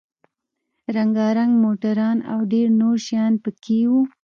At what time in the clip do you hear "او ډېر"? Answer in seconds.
2.31-2.67